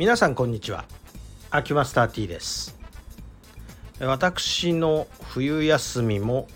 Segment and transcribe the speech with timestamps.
[0.00, 0.86] 皆さんこんにちは。
[1.50, 2.74] アキュマスター T です。
[4.00, 6.48] 私の冬休みも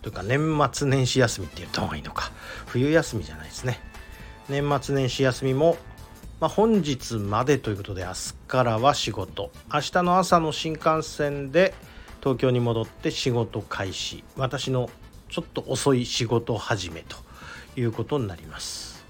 [0.00, 2.32] というか年末年始休みって言った方がいいのか。
[2.64, 3.78] 冬休みじゃないですね。
[4.48, 5.76] 年末年始休みも、
[6.40, 9.50] まあ、本日までということで明日からは仕事。
[9.70, 11.74] 明日の朝の新幹線で
[12.20, 14.24] 東京に戻って仕事開始。
[14.34, 14.88] 私の
[15.28, 17.18] ちょっと遅い仕事始めと
[17.78, 19.04] いうことになります。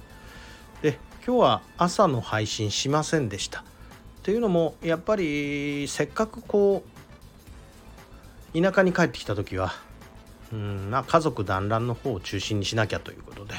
[0.82, 3.62] で今日は朝の配信しませんでした。
[4.22, 6.82] というのもやっぱりせっかくこ
[8.54, 9.74] う田舎に帰ってきた時は
[10.54, 13.56] うんまあ家族団らんの方を中心にしなきゃということで。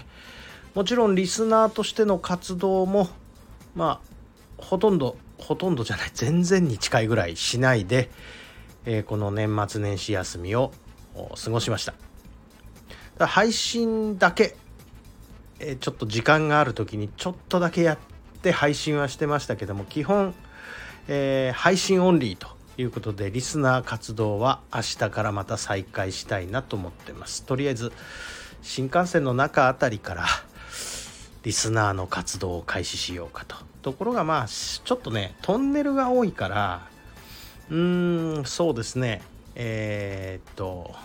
[0.74, 3.08] もちろんリスナーとしての活動も
[3.76, 8.10] まあほとんどほとんどじゃない全然に近いぐらいしないで、
[8.86, 10.72] えー、この年末年始休みを
[11.36, 13.28] 過ごしました。
[13.28, 14.56] 配信だけ、
[15.60, 17.98] え、ちょっと時間がある時にちょっとだけやっ
[18.42, 20.34] て配信はしてましたけども基本、
[21.08, 22.48] えー、配信オンリーと
[22.78, 27.44] いうことでリスナー活動は明日からまた再開したいなと思ってます。
[27.44, 27.92] とりあえず
[28.62, 30.26] 新幹線の中あたりから
[31.44, 33.56] リスナーの活動を開始しようかと。
[33.82, 36.88] ところがまあちょっとねトンネルが多いから
[37.70, 39.22] うーんそうですね。
[39.56, 40.96] えー、っと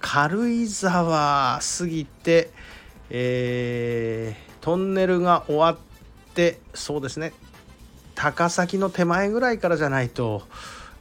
[0.00, 2.50] 軽井沢過ぎて、
[3.10, 5.76] えー、トンネルが終わっ
[6.34, 7.32] てそうですね。
[8.14, 10.42] 高崎の手前ぐらいからじゃないと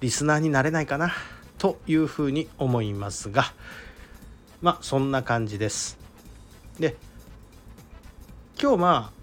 [0.01, 1.13] リスナーになれないかな
[1.57, 3.45] というふうに思いますが
[4.61, 5.97] まあそんな感じです。
[6.79, 6.97] で
[8.61, 9.15] 今日まあ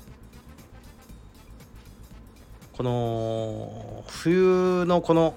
[2.76, 5.36] この冬のこの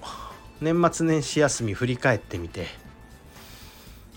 [0.60, 2.66] 年末年始休み振り返ってみて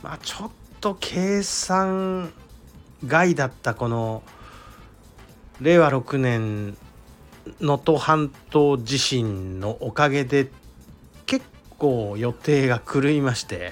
[0.02, 2.32] まあちょっと計算
[3.06, 4.24] 外だったこの
[5.62, 6.78] 令和6年
[7.62, 10.50] 能登半島地震のおかげで
[11.26, 11.46] 結
[11.78, 13.72] 構予定が狂いまして、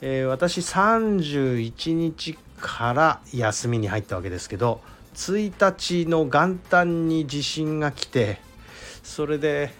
[0.00, 4.80] えー、私31日から休みに入ったわけですけど
[5.14, 8.40] 1日の元旦に地震が来て
[9.02, 9.72] それで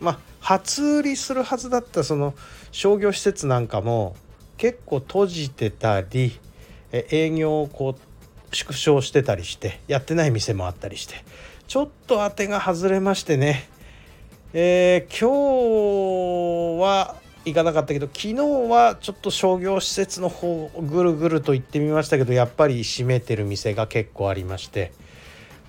[0.00, 2.34] まあ初売りするはずだったその
[2.70, 4.14] 商業施設なんかも
[4.56, 6.38] 結構閉じてたり
[6.92, 11.16] 営業をこう縮小してたりしてやってない店もあったりして
[11.66, 13.68] ちょっと当てが外れましてね、
[14.52, 24.92] えー、今日は行かなかったけど昨日はちょっと商業施設の方をぐるぐると行ってみましたけどやっぱり閉めてる店が結構ありまして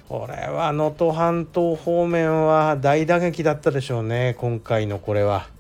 [0.08, 5.57] これは能登半島方面は大打撃だったでしょうね今回のこれは。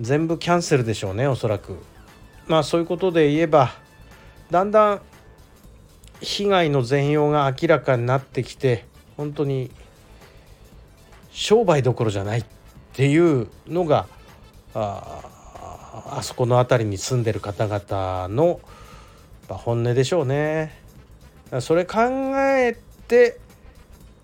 [0.00, 1.76] 全部キャンセルでしょうねおそらく
[2.46, 3.74] まあそういうことで言えば
[4.50, 5.00] だんだん
[6.20, 8.84] 被害の全容が明らかになってきて
[9.16, 9.70] 本当に
[11.30, 12.44] 商売どころじゃないっ
[12.92, 14.06] ていうのが
[14.74, 15.22] あ
[16.10, 18.60] あそこの辺りに住んでる方々の
[19.48, 20.72] 本音でしょうね。
[21.60, 21.98] それ考
[22.36, 22.76] え
[23.06, 23.40] て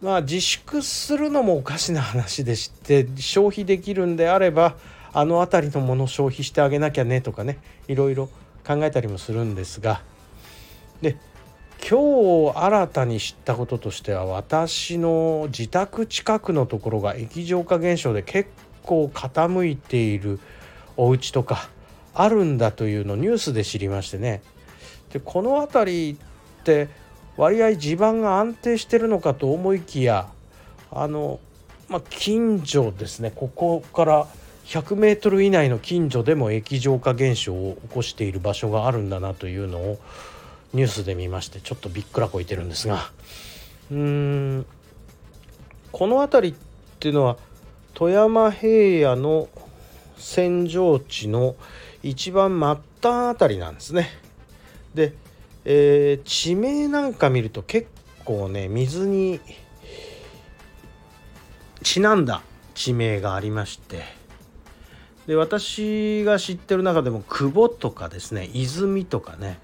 [0.02, 4.76] まあ自粛するのもおかしな話でして消費できるんであれば
[5.14, 7.58] あの辺りのものを消費してあげなきゃねとかね
[7.88, 8.28] いろいろ
[8.66, 10.02] 考えたりもするんですが。
[11.00, 11.16] で
[11.88, 18.48] 今日新たに知ったこととしては私の自宅近くのところが液状化現象で結
[18.82, 20.40] 構傾いている
[20.96, 21.68] お家とか
[22.14, 24.42] あるんだというのをニュースで知りましてね。
[25.12, 26.88] でこの辺りって
[27.36, 30.28] 割合地盤が安定してるのかと思いきや
[30.90, 31.38] あの、
[31.88, 33.30] まあ、近所ですね。
[33.34, 34.26] ここから
[34.64, 39.98] 100メートル以内の近所でも液状化現象を起こしている場所があるんだなというのを
[40.72, 43.10] ニュースで見ましてちょっとびっくらこいてるんですが
[43.90, 43.98] うー
[44.58, 44.66] ん
[45.92, 46.56] この辺りっ
[46.98, 47.36] ていうのは
[47.92, 49.48] 富山平野の
[50.16, 51.54] 扇状地の
[52.02, 54.08] 一番末端あたりなんですね。
[54.94, 55.12] で、
[55.64, 57.88] えー、地名なんか見ると結
[58.24, 59.40] 構ね水に
[61.82, 62.42] ちなんだ
[62.74, 64.02] 地名がありまして
[65.26, 69.58] で私が知ってる中でも久保とかですね泉とかね、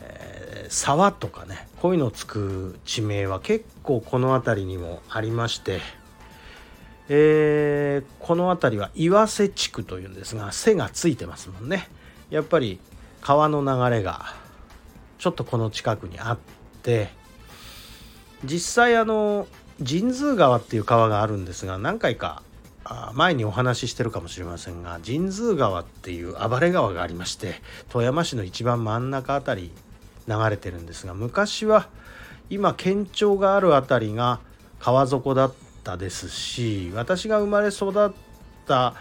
[0.00, 5.80] えー、沢とかねこういうのをつく地名は結構この辺りにもありまして。
[7.08, 11.86] えー、この辺りは岩瀬地区というんですが背がついてますもんね
[12.30, 12.80] やっぱり
[13.20, 14.34] 川の流れが
[15.18, 16.38] ちょっとこの近くにあっ
[16.82, 17.10] て
[18.44, 19.46] 実際あの
[19.78, 22.42] 神通川っていう川があるんですが何回か
[23.14, 27.54] 前にお話ししてるかもしれませんが神通川っていう暴れ川がありまして
[27.88, 29.72] 富山市の一番真ん中辺り
[30.28, 31.88] 流れてるんですが昔は
[32.50, 34.40] 今県庁がある辺りが
[34.80, 38.12] 川底だったですし私が生まれ育っ
[38.66, 38.94] た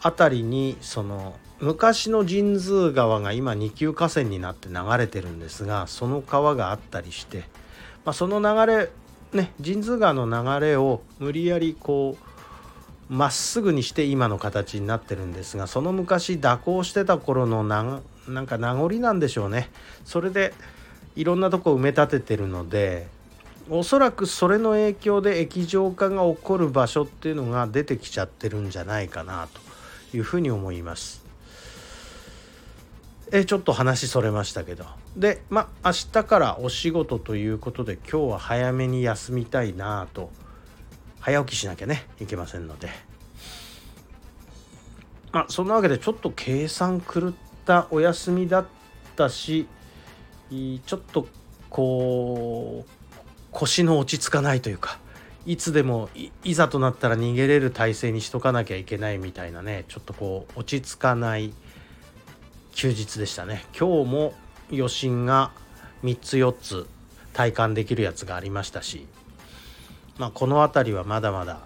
[0.00, 7.44] 辺りにその昔の神通川が今二級河川になって流れてるんですがその川があったりして、
[8.04, 8.90] まあ、その流れ
[9.32, 12.27] ね神通川の流れを無理やりこう
[13.08, 19.70] まっすぐにして今の形になってるんですがその昔蛇行してた頃のななんか名残なんでしょうね
[20.04, 20.52] それで
[21.16, 23.08] いろんなとこ埋め立ててるので
[23.70, 29.48] おそらくそれの影響で液状化が起こる場所っていうのが出てきちゃってるんじゃないかな
[30.10, 31.28] というふうに思います。
[33.30, 40.30] えちょっと話それましたけどでまあ明日からお仕事ということで今日は早めに休みたいなと
[41.28, 42.88] 早起きしなきゃねいけませんので。
[45.30, 47.32] まあそんなわけでちょっと計算狂っ
[47.66, 48.66] たお休みだっ
[49.14, 49.66] たし
[50.50, 51.28] ちょっと
[51.68, 52.90] こう
[53.50, 54.98] 腰の落ち着かないというか
[55.44, 56.08] いつでも
[56.44, 61.52] いざとなったら逃げれる体制にしとかなきゃいけないみたいなねちょっとこう落ち着かない
[62.72, 63.66] 休日でしたね。
[63.78, 64.34] 今日も
[64.72, 65.50] 余震が
[66.04, 66.86] 3つ4つ
[67.34, 69.06] 体感できるやつがありましたし、
[70.18, 71.60] まあ、この辺りはまだまだ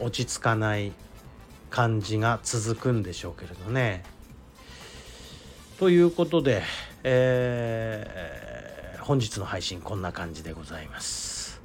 [0.00, 0.92] 落ち着かない
[1.70, 4.04] 感じが続くんでしょうけれどね。
[5.78, 6.62] ということで、
[7.04, 11.60] えー、本日の配信こんな感じでございます。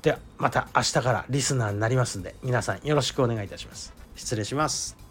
[0.00, 3.92] ではまた明日からリスナーになりますんで皆さんよろしくお願いいたします。
[4.16, 5.01] 失礼します。